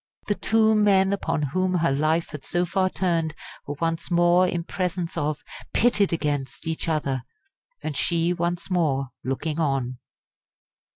[0.25, 3.35] The two men upon whom her life had so far turned
[3.67, 5.43] were once more in presence of,
[5.73, 7.21] pitted against, each other
[7.83, 9.99] and she, once more, looking on!